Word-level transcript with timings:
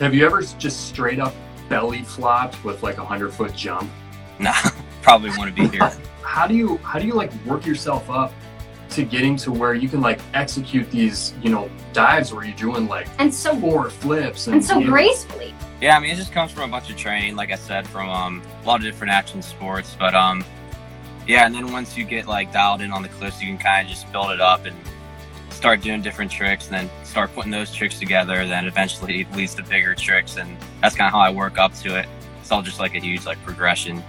Have 0.00 0.12
you 0.12 0.26
ever 0.26 0.42
just 0.42 0.88
straight 0.88 1.20
up 1.20 1.34
belly 1.68 2.02
flopped 2.02 2.62
with 2.64 2.82
like 2.82 2.98
a 2.98 3.04
hundred 3.04 3.32
foot 3.32 3.54
jump? 3.54 3.90
Nah, 4.40 4.52
probably 5.02 5.30
want 5.30 5.54
to 5.54 5.62
be 5.62 5.68
here. 5.76 5.90
how 6.22 6.46
do 6.46 6.54
you 6.54 6.78
how 6.78 6.98
do 6.98 7.06
you 7.06 7.14
like 7.14 7.32
work 7.46 7.64
yourself 7.64 8.10
up 8.10 8.32
to 8.90 9.04
getting 9.04 9.36
to 9.36 9.52
where 9.52 9.74
you 9.74 9.88
can 9.88 10.00
like 10.00 10.20
execute 10.34 10.90
these 10.90 11.32
you 11.42 11.50
know 11.50 11.70
dives 11.92 12.32
where 12.32 12.44
you're 12.44 12.56
doing 12.56 12.88
like 12.88 13.06
and 13.18 13.32
so 13.32 13.58
four 13.60 13.88
flips 13.88 14.46
and, 14.46 14.56
and 14.56 14.64
so 14.64 14.78
you 14.78 14.86
know, 14.86 14.90
gracefully. 14.90 15.54
Yeah, 15.80 15.96
I 15.96 16.00
mean, 16.00 16.10
it 16.10 16.16
just 16.16 16.32
comes 16.32 16.50
from 16.50 16.70
a 16.70 16.72
bunch 16.72 16.88
of 16.88 16.96
training, 16.96 17.36
like 17.36 17.50
I 17.52 17.56
said, 17.56 17.86
from 17.86 18.08
um, 18.08 18.42
a 18.62 18.66
lot 18.66 18.76
of 18.76 18.84
different 18.84 19.12
action 19.12 19.42
sports. 19.42 19.96
But 19.98 20.14
um, 20.14 20.44
yeah, 21.26 21.46
and 21.46 21.54
then 21.54 21.72
once 21.72 21.96
you 21.96 22.04
get 22.04 22.26
like 22.26 22.52
dialed 22.52 22.80
in 22.80 22.90
on 22.90 23.02
the 23.02 23.08
cliffs, 23.10 23.40
you 23.42 23.48
can 23.48 23.58
kind 23.58 23.86
of 23.86 23.92
just 23.92 24.10
build 24.10 24.30
it 24.30 24.40
up 24.40 24.64
and 24.64 24.76
start 25.64 25.80
doing 25.80 26.02
different 26.02 26.30
tricks, 26.30 26.66
and 26.66 26.74
then 26.74 26.90
start 27.04 27.34
putting 27.34 27.50
those 27.50 27.72
tricks 27.72 27.98
together. 27.98 28.46
Then 28.46 28.66
eventually 28.66 29.22
it 29.22 29.32
leads 29.32 29.54
to 29.54 29.62
bigger 29.62 29.94
tricks, 29.94 30.36
and 30.36 30.58
that's 30.82 30.94
kind 30.94 31.06
of 31.06 31.14
how 31.14 31.20
I 31.20 31.30
work 31.30 31.56
up 31.56 31.72
to 31.76 31.98
it. 31.98 32.06
It's 32.42 32.52
all 32.52 32.60
just 32.60 32.80
like 32.80 32.94
a 32.94 33.00
huge 33.00 33.24
like 33.24 33.42
progression. 33.44 34.04